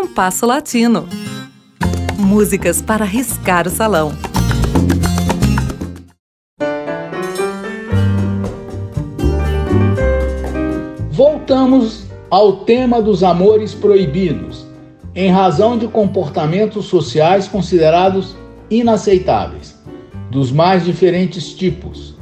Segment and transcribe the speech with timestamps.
[0.00, 1.08] Compasso Latino.
[2.16, 4.12] Músicas para riscar o salão.
[11.10, 14.64] Voltamos ao tema dos amores proibidos,
[15.16, 18.36] em razão de comportamentos sociais considerados
[18.70, 19.76] inaceitáveis,
[20.30, 22.14] dos mais diferentes tipos,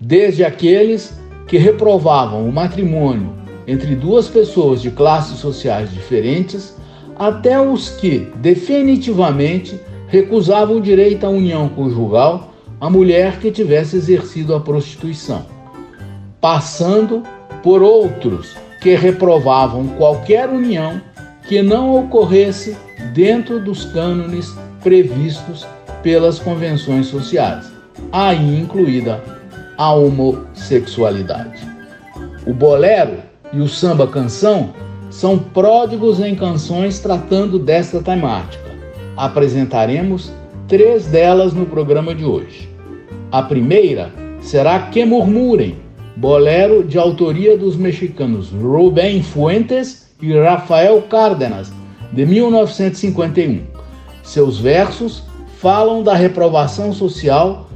[0.00, 1.16] desde aqueles
[1.46, 3.32] que reprovavam o matrimônio
[3.68, 6.79] entre duas pessoas de classes sociais diferentes,
[7.20, 9.78] até os que definitivamente
[10.08, 15.44] recusavam o direito à união conjugal à mulher que tivesse exercido a prostituição,
[16.40, 17.22] passando
[17.62, 20.98] por outros que reprovavam qualquer união
[21.46, 22.74] que não ocorresse
[23.12, 25.66] dentro dos cânones previstos
[26.02, 27.70] pelas convenções sociais,
[28.10, 29.22] aí incluída
[29.76, 31.68] a homossexualidade.
[32.46, 33.18] O bolero
[33.52, 34.72] e o samba canção
[35.10, 38.70] são pródigos em canções tratando desta temática.
[39.16, 40.32] Apresentaremos
[40.68, 42.68] três delas no programa de hoje.
[43.30, 45.76] A primeira será Que Murmurem,
[46.16, 51.72] bolero de autoria dos mexicanos Rubén Fuentes e Rafael Cárdenas,
[52.12, 53.62] de 1951.
[54.22, 55.24] Seus versos
[55.58, 57.68] falam da reprovação social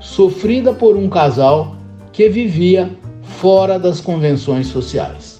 [0.00, 1.76] sofrida por um casal
[2.12, 2.90] que vivia
[3.22, 5.31] fora das convenções sociais.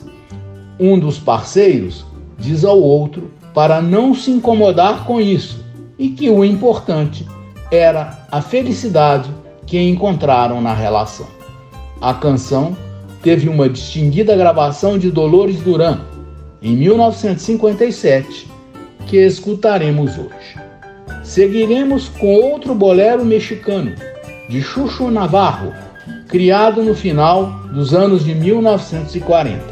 [0.85, 2.05] Um dos parceiros
[2.37, 5.65] diz ao outro para não se incomodar com isso
[5.97, 7.25] e que o importante
[7.71, 9.31] era a felicidade
[9.65, 11.29] que encontraram na relação.
[12.01, 12.77] A canção
[13.23, 16.01] teve uma distinguida gravação de Dolores Duran
[16.61, 18.49] em 1957,
[19.07, 20.57] que escutaremos hoje.
[21.23, 23.93] Seguiremos com outro bolero mexicano,
[24.49, 25.73] de Chucho Navarro,
[26.27, 29.72] criado no final dos anos de 1940.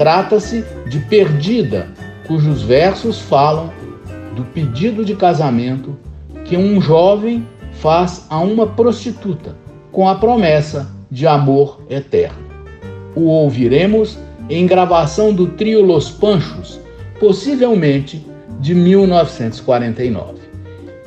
[0.00, 1.86] Trata-se de Perdida,
[2.26, 3.70] cujos versos falam
[4.34, 5.94] do pedido de casamento
[6.46, 9.54] que um jovem faz a uma prostituta,
[9.92, 12.38] com a promessa de amor eterno.
[13.14, 14.16] O ouviremos
[14.48, 16.80] em gravação do trio Los Panchos,
[17.18, 18.24] possivelmente
[18.58, 20.38] de 1949.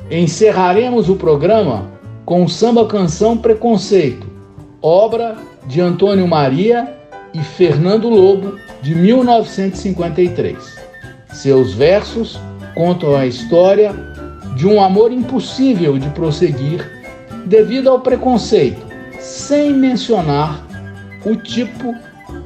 [0.08, 1.90] Encerraremos o programa
[2.24, 4.28] com samba canção Preconceito,
[4.80, 5.34] obra
[5.66, 6.94] de Antônio Maria
[7.34, 10.56] e Fernando Lobo, de 1953.
[11.32, 12.38] Seus versos
[12.74, 13.94] contam a história
[14.54, 16.86] de um amor impossível de prosseguir
[17.46, 18.84] devido ao preconceito,
[19.18, 20.62] sem mencionar
[21.24, 21.94] o tipo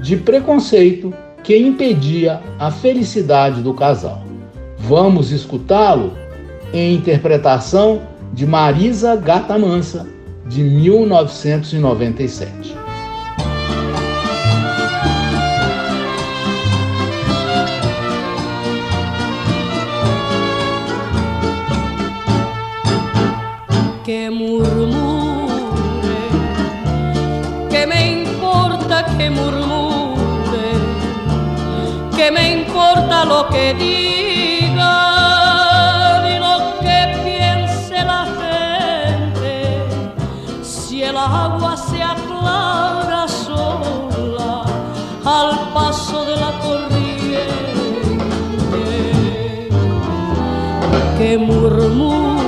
[0.01, 1.13] de preconceito
[1.43, 4.23] que impedia a felicidade do casal.
[4.79, 6.13] Vamos escutá-lo
[6.73, 8.01] em interpretação
[8.33, 10.07] de Marisa Gata Mansa,
[10.47, 12.88] de 1997.
[24.09, 25.51] Que murmure,
[27.69, 30.71] que me importa que murmure,
[32.17, 34.39] que me importa lo que diga.
[41.19, 44.63] agua se aclara sola
[45.25, 47.29] al paso de la corriente.
[51.19, 52.48] Que murmure,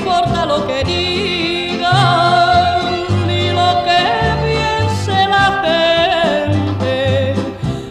[0.00, 1.90] importa lo que digan
[3.26, 4.02] ni lo que
[4.46, 7.34] piense la gente,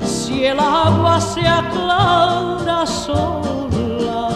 [0.03, 4.29] si el agua se aclara sola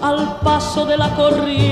[0.00, 1.71] al paso de la corriente.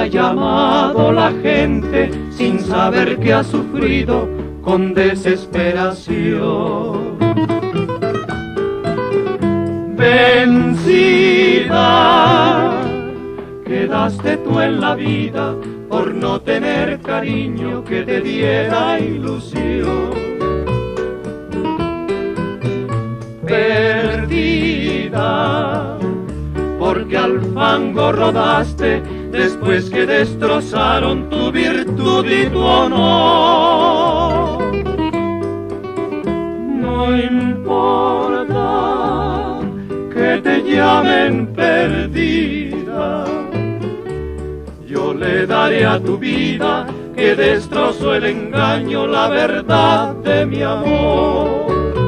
[0.00, 4.26] Ha llamado la gente sin saber que ha sufrido
[4.62, 7.18] con desesperación.
[9.98, 11.70] Vencida,
[13.66, 15.54] quedaste tú en la vida
[15.90, 20.08] por no tener cariño que te diera ilusión.
[23.46, 25.18] Perdida,
[26.78, 34.64] porque al fango rodaste después que destrozaron tu virtud y tu honor.
[36.84, 38.60] No importa
[40.12, 42.70] que te llamen perdida
[44.90, 46.84] yo le daré a tu vida
[47.14, 51.99] que destrozó el engaño, la verdad de mi amor.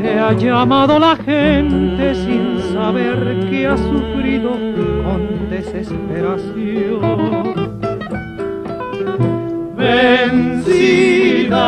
[0.00, 7.00] Te ha llamado la gente sin saber que has sufrido con desesperación
[9.76, 11.58] vencida.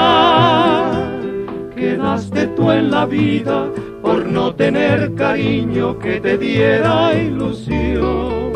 [1.74, 3.70] Quedaste tú en la vida
[4.02, 8.50] por no tener cariño que te diera ilusión.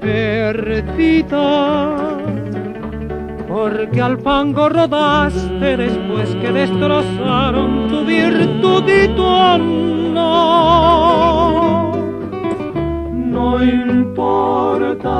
[0.00, 1.44] Perdida,
[3.54, 10.24] porque al fango rodaste después que destrozaron tu virtud y tu honor.
[13.14, 15.12] No importa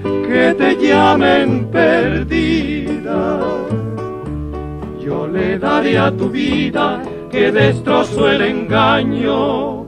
[0.00, 3.40] que te llamen perdida.
[5.04, 9.86] Yo le daré a tu vida que destrozó el engaño,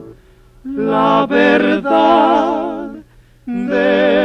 [0.65, 2.89] la verdad
[3.45, 4.20] de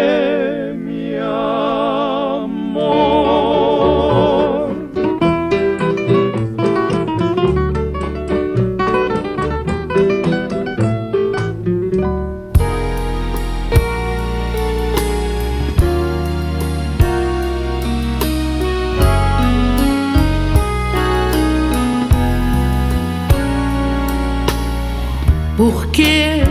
[25.56, 26.42] Porque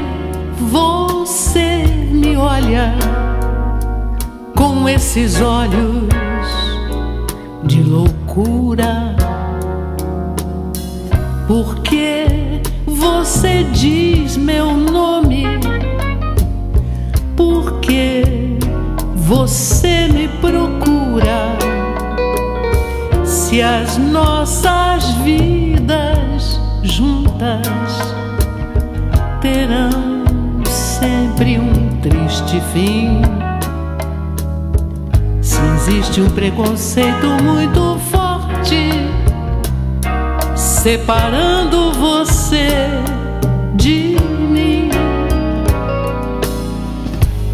[0.57, 2.95] você me olha
[4.55, 6.09] com esses olhos
[7.63, 9.15] de loucura?
[11.47, 12.25] Porque
[12.87, 15.45] você diz meu nome?
[17.37, 18.23] Porque
[19.17, 21.55] você me procura?
[23.23, 28.24] Se as nossas vidas juntas
[29.45, 30.23] terão
[30.65, 33.21] sempre um triste fim.
[35.39, 38.89] Se existe um preconceito muito forte
[40.55, 42.87] separando você
[43.75, 44.17] de
[44.49, 44.89] mim,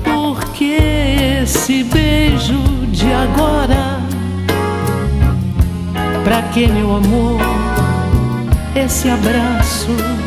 [0.05, 0.77] porque
[1.43, 2.57] esse beijo
[2.87, 3.99] de agora,
[6.23, 7.41] pra que meu amor,
[8.75, 10.20] esse abraço?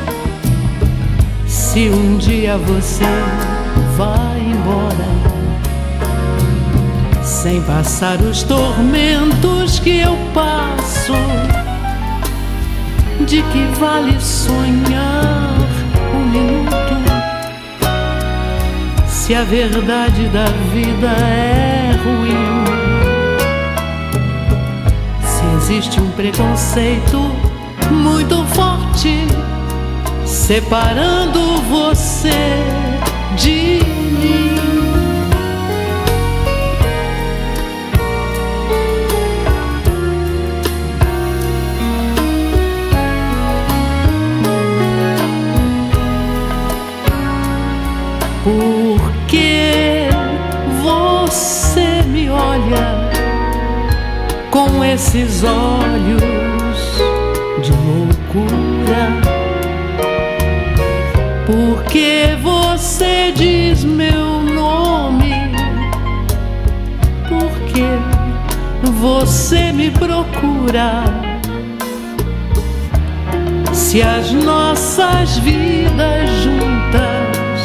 [1.75, 3.02] Se um dia você
[3.97, 5.09] vai embora,
[7.21, 11.14] sem passar os tormentos que eu passo,
[13.26, 15.52] de que vale sonhar
[16.14, 16.95] um minuto?
[19.09, 22.64] Se a verdade da vida é ruim,
[25.26, 27.19] se existe um preconceito
[27.90, 29.26] muito forte
[30.35, 32.31] separando você
[33.37, 33.79] de
[34.19, 34.50] mim.
[48.43, 50.09] Porque
[50.83, 53.11] você me olha
[54.50, 56.23] com esses olhos
[57.62, 59.34] de loucura
[61.85, 65.33] porque você diz meu nome?
[67.29, 67.85] Porque
[69.00, 71.05] você me procura?
[73.73, 77.61] Se as nossas vidas juntas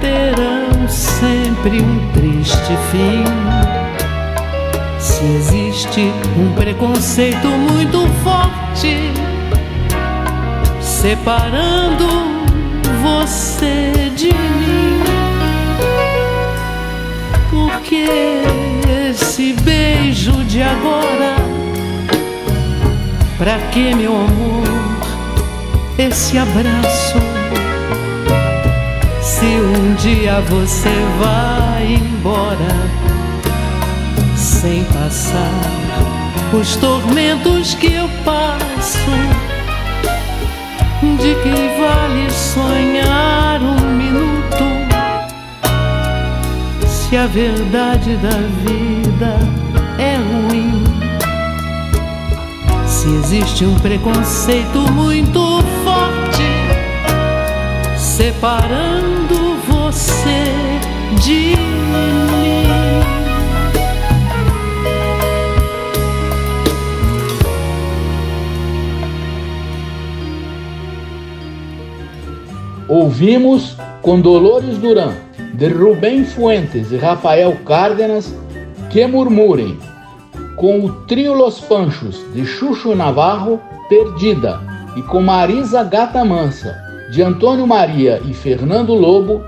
[0.00, 3.24] terão sempre um triste fim.
[4.98, 9.12] Se existe um preconceito muito forte
[10.80, 12.35] separando
[13.06, 15.00] você de mim?
[17.48, 18.04] Porque
[19.08, 21.36] esse beijo de agora?
[23.38, 24.64] Pra que, meu amor,
[25.98, 27.18] esse abraço?
[29.22, 32.74] Se um dia você vai embora
[34.36, 35.50] sem passar
[36.52, 39.55] os tormentos que eu passo
[41.02, 44.36] de que vale sonhar um minuto
[46.86, 49.38] se a verdade da vida
[49.98, 50.82] é ruim?
[52.86, 56.76] Se existe um preconceito muito forte
[57.96, 60.52] separando você
[61.20, 62.35] de mim.
[72.88, 75.12] Ouvimos com Dolores Duran,
[75.54, 78.32] de Rubem Fuentes e Rafael Cárdenas,
[78.90, 79.76] Que Murmurem,
[80.54, 84.60] com o trio Los Panchos, de Chucho Navarro, Perdida,
[84.96, 86.76] e com Marisa Gata Mansa,
[87.10, 89.42] de Antônio Maria e Fernando Lobo,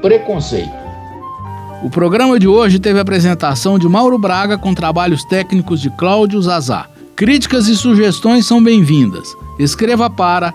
[0.00, 0.78] Preconceito.
[1.82, 6.40] O programa de hoje teve a apresentação de Mauro Braga com trabalhos técnicos de Cláudio
[6.40, 6.86] Zazá.
[7.14, 9.28] Críticas e sugestões são bem-vindas.
[9.58, 10.54] Escreva para